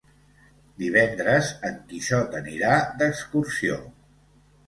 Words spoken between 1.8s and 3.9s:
Quixot anirà d'excursió.